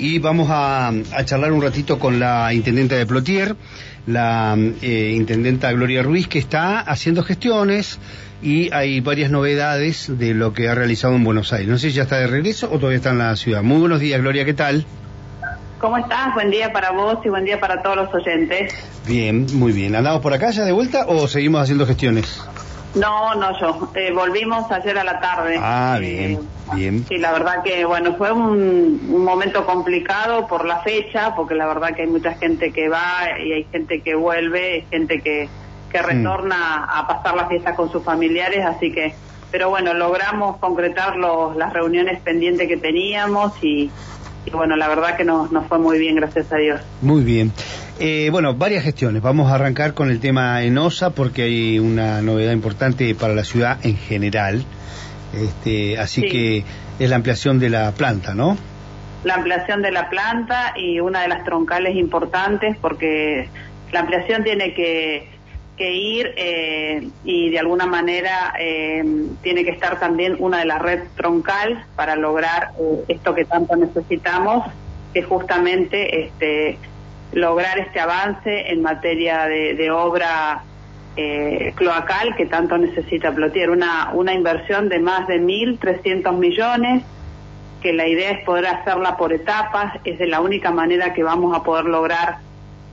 [0.00, 0.92] y vamos a,
[1.24, 3.54] charlar un ratito con la intendenta de Plotier,
[4.06, 7.98] la eh, intendenta Gloria Ruiz, que está haciendo gestiones
[8.42, 11.68] y hay varias novedades de lo que ha realizado en Buenos Aires.
[11.68, 13.62] No sé si ya está de regreso o todavía está en la ciudad.
[13.62, 14.86] Muy buenos días, Gloria, ¿qué tal?
[15.78, 16.34] ¿Cómo estás?
[16.34, 18.74] Buen día para vos y buen día para todos los oyentes.
[19.06, 19.94] Bien, muy bien.
[19.96, 22.42] ¿Andamos por acá ya de vuelta o seguimos haciendo gestiones?
[22.94, 23.90] No, no yo.
[23.94, 25.56] Eh, volvimos ayer a la tarde.
[25.60, 26.38] Ah, bien, eh,
[26.74, 27.04] bien.
[27.08, 31.94] Sí, la verdad que, bueno, fue un, momento complicado por la fecha, porque la verdad
[31.94, 35.48] que hay mucha gente que va y hay gente que vuelve, hay gente que,
[35.90, 36.04] que mm.
[36.04, 39.14] retorna a pasar las fiestas con sus familiares, así que,
[39.50, 43.90] pero bueno, logramos concretar los, las reuniones pendientes que teníamos y,
[44.46, 46.80] y bueno, la verdad que nos, nos fue muy bien, gracias a Dios.
[47.02, 47.52] Muy bien.
[48.02, 49.20] Eh, bueno, varias gestiones.
[49.20, 53.76] Vamos a arrancar con el tema ENOSA porque hay una novedad importante para la ciudad
[53.84, 54.64] en general.
[55.34, 56.64] Este, así que
[56.98, 58.56] es la ampliación de la planta, ¿no?
[59.22, 63.50] La ampliación de la planta y una de las troncales importantes porque
[63.92, 65.28] la ampliación tiene que,
[65.76, 69.04] que ir eh, y de alguna manera eh,
[69.42, 72.70] tiene que estar también una de las red troncal para lograr
[73.08, 74.64] esto que tanto necesitamos,
[75.12, 76.78] que justamente este
[77.32, 80.62] lograr este avance en materia de, obra
[81.16, 83.70] eh, cloacal que tanto necesita Plotier.
[83.70, 87.04] Una, una inversión de más de 1.300 millones,
[87.82, 91.56] que la idea es poder hacerla por etapas, es de la única manera que vamos
[91.56, 92.38] a poder lograr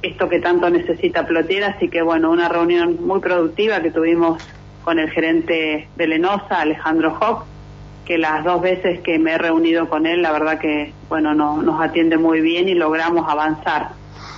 [0.01, 1.63] esto que tanto necesita Plotier.
[1.63, 4.41] Así que, bueno, una reunión muy productiva que tuvimos
[4.83, 7.45] con el gerente de Lenosa, Alejandro Hock,
[8.05, 11.61] que las dos veces que me he reunido con él, la verdad que, bueno, no,
[11.61, 13.89] nos atiende muy bien y logramos avanzar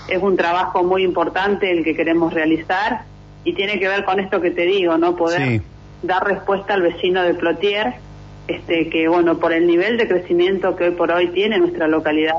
[0.08, 3.04] es un trabajo muy importante el que queremos realizar
[3.44, 5.16] y tiene que ver con esto que te digo, ¿no?
[5.16, 5.62] Poder
[6.04, 7.96] dar respuesta al vecino de Plotier,
[8.48, 12.36] este, que bueno, por el nivel de crecimiento que hoy por hoy tiene nuestra localidad,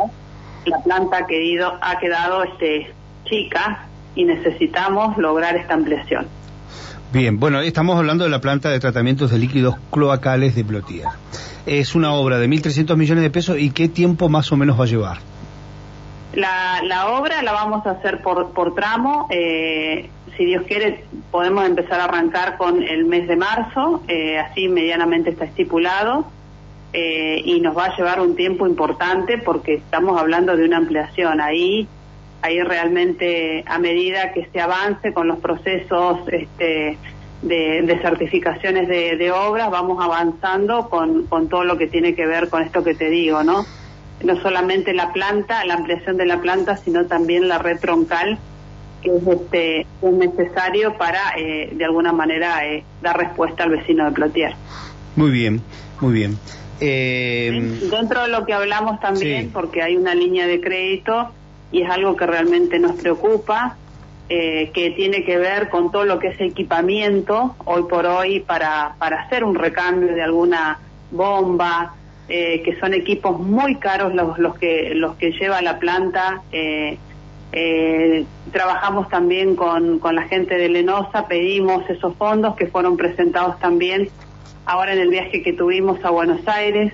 [0.66, 2.92] la planta ha, querido, ha quedado este,
[3.24, 6.26] chica y necesitamos lograr esta ampliación.
[7.12, 11.06] Bien, bueno, estamos hablando de la planta de tratamientos de líquidos cloacales de Plotier.
[11.66, 14.84] Es una obra de 1.300 millones de pesos y qué tiempo más o menos va
[14.84, 15.29] a llevar.
[16.32, 19.26] La, la obra la vamos a hacer por, por tramo.
[19.30, 24.68] Eh, si Dios quiere, podemos empezar a arrancar con el mes de marzo, eh, así
[24.68, 26.26] medianamente está estipulado.
[26.92, 31.40] Eh, y nos va a llevar un tiempo importante porque estamos hablando de una ampliación.
[31.40, 31.86] Ahí,
[32.42, 36.98] ahí realmente a medida que se avance con los procesos este,
[37.42, 42.26] de, de certificaciones de, de obras, vamos avanzando con, con todo lo que tiene que
[42.26, 43.64] ver con esto que te digo, ¿no?
[44.22, 48.38] No solamente la planta, la ampliación de la planta, sino también la red troncal,
[49.02, 54.12] que es, este, necesario para, eh, de alguna manera, eh, dar respuesta al vecino de
[54.12, 54.54] Plotier.
[55.16, 55.62] Muy bien,
[56.00, 56.38] muy bien.
[56.80, 61.30] Eh, dentro de lo que hablamos también, porque hay una línea de crédito
[61.72, 63.76] y es algo que realmente nos preocupa,
[64.28, 69.22] que tiene que ver con todo lo que es equipamiento hoy por hoy para, para
[69.22, 70.78] hacer un recambio de alguna
[71.10, 71.96] bomba,
[72.32, 76.42] eh, que son equipos muy caros los, los que los que lleva la planta.
[76.52, 76.96] Eh,
[77.50, 83.58] eh, trabajamos también con, con la gente de Lenosa, pedimos esos fondos que fueron presentados
[83.58, 84.08] también
[84.64, 86.92] ahora en el viaje que tuvimos a Buenos Aires,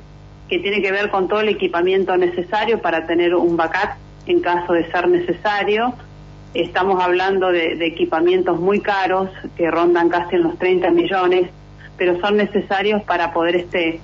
[0.48, 3.90] que tiene que ver con todo el equipamiento necesario para tener un backup
[4.26, 5.92] en caso de ser necesario.
[6.54, 11.50] Estamos hablando de, de equipamientos muy caros que rondan casi en los 30 millones,
[11.98, 14.00] pero son necesarios para poder este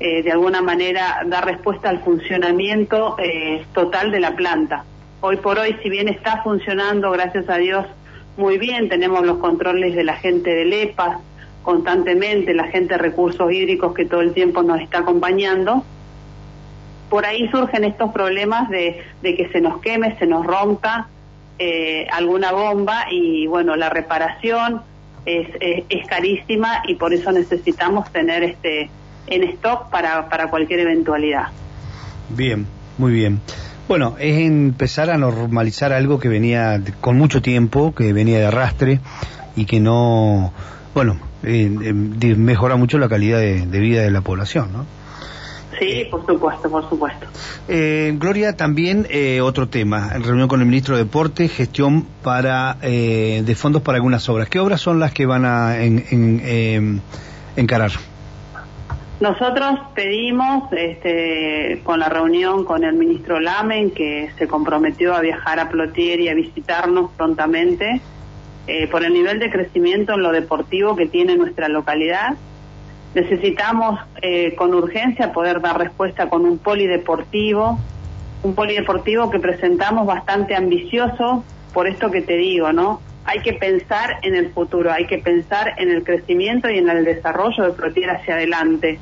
[0.00, 4.84] eh, de alguna manera dar respuesta al funcionamiento eh, total de la planta.
[5.20, 7.84] Hoy por hoy, si bien está funcionando, gracias a Dios,
[8.36, 11.18] muy bien, tenemos los controles de la gente del EPA
[11.64, 15.82] constantemente, la gente de recursos hídricos que todo el tiempo nos está acompañando,
[17.10, 21.08] por ahí surgen estos problemas de, que se nos queme, se nos rompa
[21.58, 24.82] eh, alguna bomba y bueno, la reparación
[25.26, 28.88] es carísima y por eso necesitamos tener este
[29.30, 31.48] en stock para, para cualquier eventualidad.
[32.30, 32.66] Bien,
[32.98, 33.40] muy bien.
[33.88, 39.00] Bueno, es empezar a normalizar algo que venía con mucho tiempo, que venía de arrastre
[39.56, 40.52] y que no,
[40.94, 44.86] bueno, eh, eh, mejora mucho la calidad de, vida de la población, ¿no?
[45.78, 47.26] Sí, por supuesto, por supuesto.
[47.68, 49.06] Eh, Gloria, también
[49.42, 54.28] otro tema, en reunión con el ministro de Deporte, gestión para de fondos para algunas
[54.28, 54.48] obras.
[54.48, 57.00] ¿Qué obras son las que van a en,
[57.56, 57.92] encarar?
[59.20, 65.58] Nosotros pedimos, este, con la reunión con el ministro Lamen, que se comprometió a viajar
[65.58, 68.00] a Plotier y a visitarnos prontamente,
[68.68, 72.36] eh, por el nivel de crecimiento en lo deportivo que tiene nuestra localidad.
[73.14, 77.78] Necesitamos eh, con urgencia poder dar respuesta con un polideportivo
[78.42, 83.00] un polideportivo que presentamos bastante ambicioso, por esto que te digo, ¿no?
[83.28, 87.04] Hay que pensar en el futuro, hay que pensar en el crecimiento y en el
[87.04, 88.98] desarrollo de Plotier hacia adelante.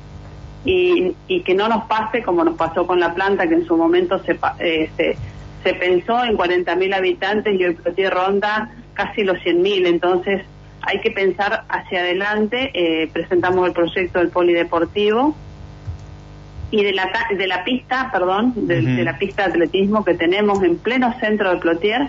[0.65, 1.15] Y,
[1.45, 4.37] que no nos pase como nos pasó con la planta, que en su momento se,
[4.59, 5.17] eh, se,
[5.63, 9.87] se pensó en 40.000 habitantes y hoy Plotier ronda casi los 100.000.
[9.87, 10.43] Entonces,
[10.83, 12.73] hay que pensar hacia adelante.
[12.75, 15.37] Eh, presentamos el proyecto del polideportivo
[16.73, 20.79] y de la, de la pista, perdón, de, la pista de atletismo que tenemos en
[20.79, 22.09] pleno centro de Plotier,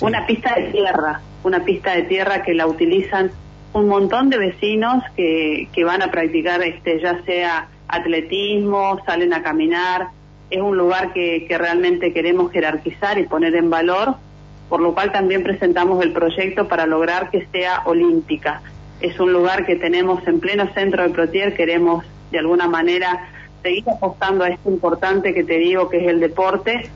[0.00, 3.30] una pista de tierra, una pista de tierra que la utilizan
[3.72, 9.42] un montón de vecinos que, que van a practicar este ya sea atletismo, salen a
[9.42, 10.08] caminar,
[10.50, 14.16] es un lugar que, que realmente queremos jerarquizar y poner en valor,
[14.68, 18.62] por lo cual también presentamos el proyecto para lograr que sea olímpica.
[19.00, 23.28] Es un lugar que tenemos en pleno centro de Plotier, queremos de alguna manera
[23.62, 26.90] seguir apostando a esto importante que te digo que es el deporte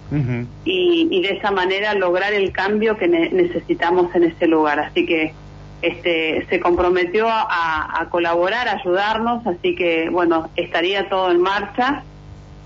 [0.65, 4.81] y, de esa manera lograr el cambio que necesitamos en ese lugar.
[4.81, 5.33] Así que
[5.83, 12.03] este, se comprometió a, colaborar, a ayudarnos, así que bueno, estaría todo en marcha.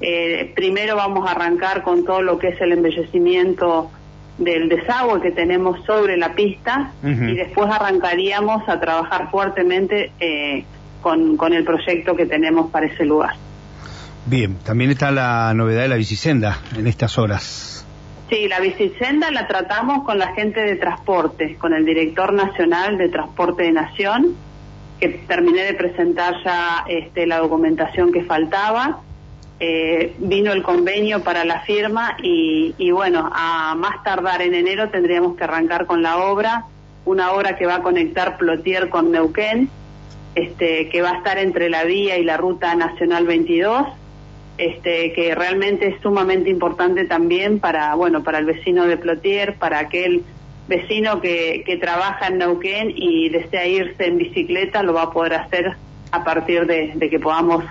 [0.00, 3.90] Eh, primero vamos a arrancar con todo lo que es el embellecimiento
[4.38, 10.64] del desagüe que tenemos sobre la pista y después arrancaríamos a trabajar fuertemente eh,
[11.02, 13.34] con, con el proyecto que tenemos para ese lugar.
[14.26, 17.86] Bien, también está la novedad de la bicisenda en estas horas.
[18.28, 23.08] Sí, la bicisenda la tratamos con la gente de transporte, con el director nacional de
[23.08, 24.36] Transporte de Nación,
[25.00, 29.00] que terminé de presentar ya este, la documentación que faltaba.
[29.58, 34.90] Eh, vino el convenio para la firma y, y bueno, a más tardar en enero
[34.90, 36.66] tendríamos que arrancar con la obra,
[37.04, 39.68] una obra que va a conectar Plotier con Neuquén,
[40.34, 43.86] este, que va a estar entre la vía y la ruta nacional 22
[44.60, 49.78] este, que realmente es sumamente importante también para, bueno, para el vecino de Plotier, para
[49.78, 50.22] aquel
[50.68, 55.34] vecino que, que trabaja en Neuquén y desea irse en bicicleta, lo va a poder
[55.34, 55.76] hacer
[56.12, 57.64] a partir de, que podamos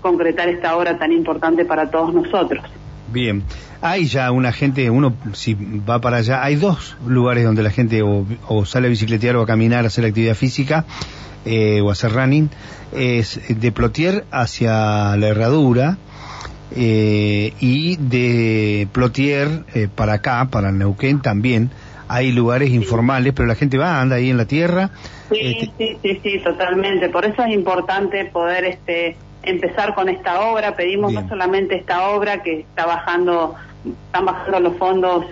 [0.00, 2.64] concretar esta obra tan importante para todos nosotros.
[3.12, 3.44] Bien,
[3.80, 8.02] hay ya una gente, uno si va para allá, hay dos lugares donde la gente
[8.02, 10.86] o, sale a bicicletear o a caminar, a hacer actividad física
[11.44, 12.50] eh, o hacer running,
[12.92, 15.98] es de Plotier hacia la herradura,
[16.76, 21.70] eh, y de Plotier eh, para acá, para Neuquén también,
[22.08, 24.90] hay lugares informales, pero la gente va, anda ahí en la tierra.
[25.30, 27.08] Sí, este sí, sí, sí, totalmente.
[27.08, 30.76] Por eso es importante poder este empezar con esta obra.
[30.76, 33.54] Pedimos no solamente esta obra que está bajando,
[34.06, 35.24] están bajando los fondos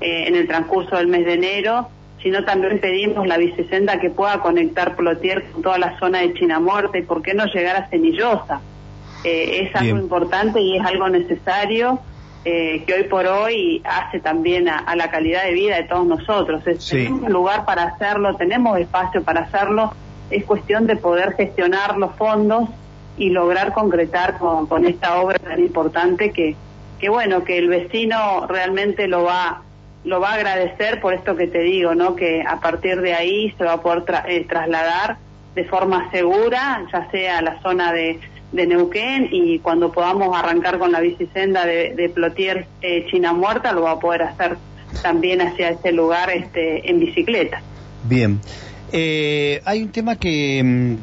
[0.00, 1.88] eh, en el transcurso del mes de enero,
[2.22, 6.98] sino también pedimos la bicicenda que pueda conectar Plotier con toda la zona de Chinamuerte
[6.98, 8.60] y por qué no llegar a Cenillosa
[9.24, 11.98] eh, es algo importante y es algo necesario
[12.44, 16.66] eh, que hoy por hoy hace también a, la calidad de vida de todos nosotros.
[16.66, 19.94] Es, Tenemos un lugar para hacerlo, tenemos espacio para hacerlo,
[20.30, 22.68] es cuestión de poder gestionar los fondos
[23.16, 26.54] y lograr concretar con, esta obra tan importante que,
[26.98, 29.62] que bueno, que el vecino realmente lo va
[30.04, 32.14] lo va a agradecer por esto que te digo, ¿no?
[32.14, 35.16] Que a partir de ahí se va a poder eh, trasladar
[35.54, 38.18] de forma segura, ya sea la zona de
[38.52, 43.82] Neuquén y cuando podamos arrancar con la bicisenda de, de Plotier eh, China Muerta lo
[43.82, 44.56] va a poder hacer
[45.02, 47.60] también hacia ese lugar este, en bicicleta.
[48.04, 48.40] Bien.
[48.92, 50.96] Eh, hay un tema que mm,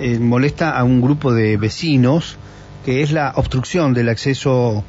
[0.00, 2.38] eh, molesta a un grupo de vecinos,
[2.84, 4.84] que es la obstrucción del acceso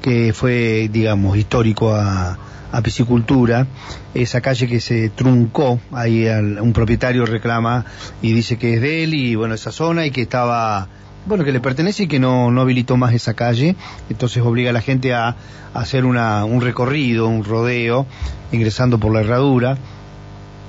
[0.00, 2.38] que, fue, digamos, histórico a,
[2.72, 3.66] a piscicultura,
[4.14, 7.84] esa calle que se truncó, ahí un propietario reclama
[8.20, 10.88] y dice que es de él y bueno, esa zona y que estaba
[11.26, 13.76] bueno, que le pertenece y que no, no habilitó más esa calle,
[14.10, 15.36] entonces obliga a la gente a,
[15.72, 18.06] hacer una, un recorrido, un rodeo,
[18.52, 19.76] ingresando por la herradura,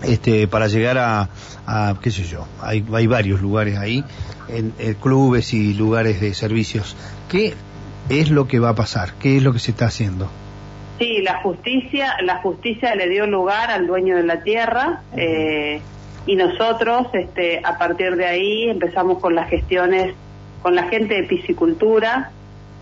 [0.02, 1.30] este, para llegar a,
[1.68, 4.04] a qué sé yo, hay, hay varios lugares ahí,
[4.48, 6.96] en, clubes y lugares de servicios.
[7.30, 7.54] ¿Qué
[8.10, 9.14] es lo que va a pasar?
[9.20, 10.30] ¿Qué es lo que se está haciendo?
[11.00, 15.02] Sí, la justicia, la justicia le dio lugar al dueño de la tierra.
[15.16, 15.82] Eh,
[16.26, 20.16] y nosotros, este, a partir de ahí, empezamos con las gestiones
[20.62, 22.32] con la gente de piscicultura.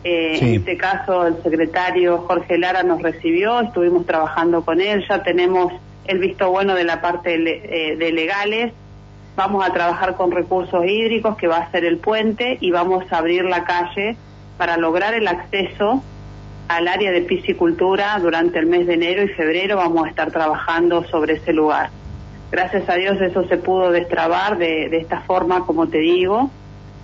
[0.04, 5.24] Eh, en este caso, el secretario Jorge Lara nos recibió, estuvimos trabajando con él, ya
[5.24, 5.74] tenemos
[6.06, 8.74] el visto bueno de la parte eh, de legales.
[9.36, 13.18] Vamos a trabajar con recursos hídricos, que va a ser el puente, y vamos a
[13.18, 14.16] abrir la calle
[14.58, 16.04] para lograr el acceso
[16.68, 19.78] al área de piscicultura durante el mes de enero y febrero.
[19.78, 21.90] Vamos a estar trabajando sobre ese lugar.
[22.52, 26.52] Gracias a Dios eso se pudo destrabar de, de esta forma, como te digo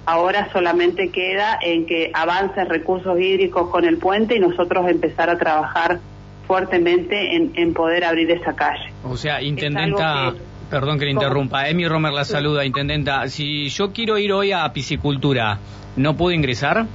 [0.10, 5.38] Ahora solamente queda en que avancen recursos hídricos con el puente y nosotros empezar a
[5.38, 6.00] trabajar
[6.48, 8.91] fuertemente en, poder abrir esa calle.
[9.03, 10.34] O sea, intendenta,
[10.68, 13.27] perdón que le interrumpa, Emi Romer la saluda, intendenta.
[13.27, 15.60] Si yo quiero ir hoy a piscicultura,
[15.96, 16.88] ¿no puedo ingresar?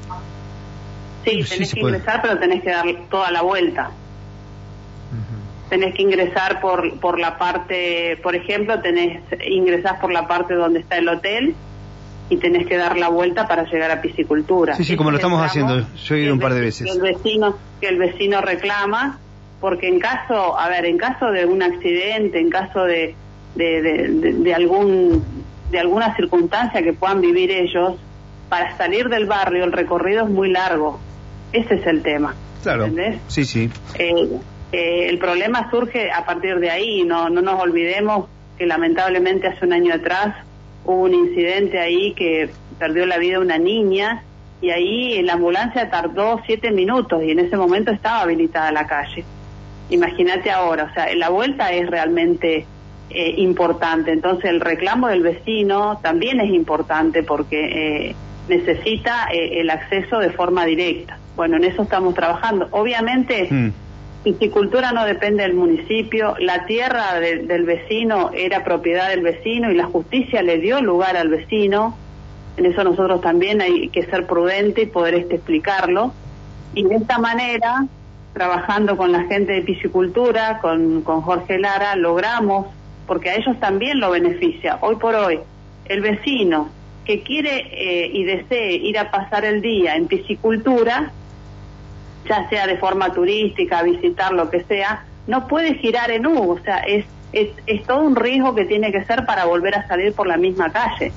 [1.25, 3.91] Sí, tenés que ingresar, pero tenés que dar toda la vuelta.
[5.69, 10.81] Tenés que ingresar por, por la parte, por ejemplo, tenés ingresás por la parte donde
[10.81, 11.55] está el hotel
[12.29, 14.75] y tenés que dar la vuelta para llegar a piscicultura.
[14.75, 15.87] Sí, sí, como lo estamos haciendo.
[15.97, 16.87] Yo he ido un par de veces.
[16.87, 19.19] Que el vecino, que el vecino reclama,
[19.61, 23.15] porque en caso, a ver, en caso de un accidente, en caso de,
[23.55, 25.25] de, de algún
[25.71, 27.95] de alguna circunstancia que puedan vivir ellos,
[28.49, 31.01] para salir del barrio el recorrido es muy largo
[31.55, 32.35] ese es el tema.
[32.63, 32.87] Claro.
[32.87, 33.21] ¿Entendés?
[33.29, 33.71] Sí, sí.
[33.99, 34.29] Eh,
[34.73, 37.05] eh, el problema surge a partir de ahí.
[37.05, 38.27] No, no nos olvidemos
[38.59, 40.35] que lamentablemente hace un año atrás
[40.85, 44.25] hubo un incidente ahí que perdió la vida una niña
[44.61, 49.25] y ahí la ambulancia tardó siete minutos y en ese momento estaba habilitada la calle.
[49.91, 52.67] Imagínate ahora, o sea, la vuelta es realmente
[53.11, 54.13] eh, importante.
[54.13, 58.15] Entonces el reclamo del vecino también es importante porque
[58.49, 61.19] necesita el acceso de forma directa.
[61.37, 62.69] Bueno, en eso estamos trabajando.
[62.71, 63.73] Obviamente, mm.
[64.23, 69.87] piscicultura no depende del municipio, la tierra del vecino era propiedad del vecino y la
[69.87, 71.97] justicia le dio lugar al vecino.
[72.57, 76.13] En eso nosotros también hay que ser prudente y poder este, explicarlo.
[76.75, 77.87] Y de esta manera,
[78.33, 82.67] trabajando con la gente de piscicultura, con, con Jorge Lara, logramos,
[83.07, 84.79] porque a ellos también lo beneficia.
[84.81, 85.41] Hoy por hoy,
[85.87, 86.69] el vecino
[87.05, 91.13] que quiere eh, y desee ir a pasar el día en piscicultura,
[92.29, 96.59] ya sea de forma turística, visitar lo que sea, no puede girar en U, o
[96.61, 100.13] sea, es, es, es todo un riesgo que tiene que ser para volver a salir
[100.13, 101.13] por la misma calle,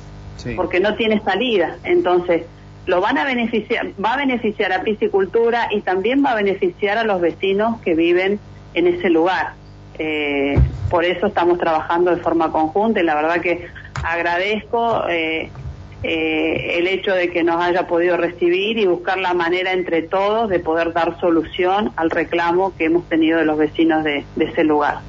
[0.56, 1.76] porque no tiene salida.
[1.84, 2.44] Entonces,
[2.86, 7.04] lo van a beneficiar, va a beneficiar a piscicultura y también va a beneficiar a
[7.04, 8.40] los vecinos que viven
[8.74, 9.54] en ese lugar.
[10.00, 10.58] Eh,
[10.90, 13.68] por eso estamos trabajando de forma conjunta y la verdad que
[14.04, 15.50] agradezco eh,
[16.04, 20.50] eh, el hecho de que nos haya podido recibir y buscar la manera entre todos
[20.50, 25.00] de poder dar solución al reclamo que hemos tenido de los vecinos de, ese lugar.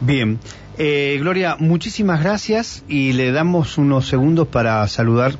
[0.00, 0.38] Bien.
[0.78, 5.32] Eh, Gloria, muchísimas gracias y le damos unos segundos para saludar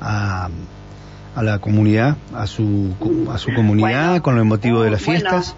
[0.00, 0.50] a,
[1.36, 2.94] a la comunidad, a su,
[3.30, 5.54] a su comunidad con el motivo de las fiestas.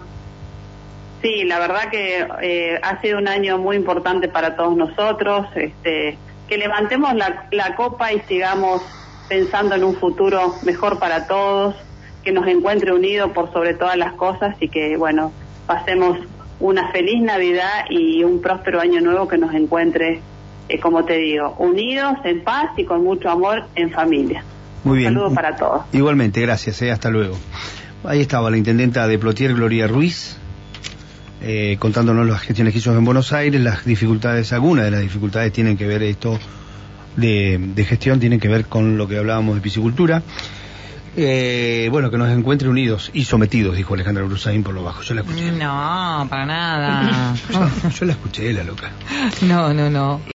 [1.21, 5.47] sí, la verdad que eh, ha sido un año muy importante para todos nosotros.
[5.55, 6.17] Este,
[6.49, 8.81] que levantemos la, la copa y sigamos
[9.29, 11.75] pensando en un futuro mejor para todos,
[12.23, 15.31] que nos encuentre unidos por sobre todas las cosas y que, bueno,
[15.67, 16.17] pasemos
[16.59, 20.21] una feliz Navidad y un próspero año nuevo que nos encuentre,
[20.67, 24.43] eh, como te digo, unidos, en paz y con mucho amor en familia.
[24.83, 25.09] Muy bien.
[25.09, 25.83] Un saludo para todos.
[25.93, 27.37] Igualmente, gracias, eh, hasta luego.
[28.03, 30.37] Ahí estaba la intendenta de Plotier, Gloria Ruiz,
[31.41, 35.53] eh, contándonos las gestiones que hizo en Buenos Aires, las dificultades, algunas de las dificultades
[35.53, 36.37] tienen que ver esto
[37.15, 40.21] de, gestión, tienen que ver con lo que hablábamos de piscicultura.
[41.17, 45.01] Eh, bueno, que nos encuentre unidos y sometidos, dijo Alejandra Brusaín por lo bajo.
[45.01, 45.51] Yo la escuché.
[45.51, 47.35] No, para nada.
[47.99, 48.91] yo la escuché, la loca.
[49.41, 50.21] No, no, no.